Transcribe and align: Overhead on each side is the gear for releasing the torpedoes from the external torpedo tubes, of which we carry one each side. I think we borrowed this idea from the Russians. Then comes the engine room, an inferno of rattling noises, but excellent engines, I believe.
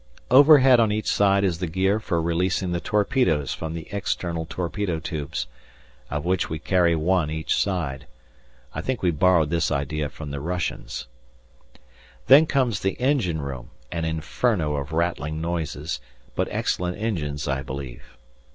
Overhead 0.31 0.79
on 0.79 0.91
each 0.91 1.05
side 1.05 1.43
is 1.43 1.59
the 1.59 1.67
gear 1.67 1.99
for 1.99 2.19
releasing 2.19 2.71
the 2.71 2.79
torpedoes 2.79 3.53
from 3.53 3.75
the 3.75 3.87
external 3.91 4.47
torpedo 4.47 4.99
tubes, 4.99 5.45
of 6.09 6.25
which 6.25 6.49
we 6.49 6.57
carry 6.57 6.95
one 6.95 7.29
each 7.29 7.55
side. 7.55 8.07
I 8.73 8.81
think 8.81 9.03
we 9.03 9.11
borrowed 9.11 9.51
this 9.51 9.69
idea 9.69 10.09
from 10.09 10.31
the 10.31 10.41
Russians. 10.41 11.05
Then 12.25 12.47
comes 12.47 12.79
the 12.79 12.99
engine 12.99 13.41
room, 13.43 13.69
an 13.91 14.03
inferno 14.03 14.75
of 14.77 14.91
rattling 14.91 15.39
noises, 15.39 15.99
but 16.33 16.47
excellent 16.49 16.97
engines, 16.97 17.47
I 17.47 17.61
believe. 17.61 18.17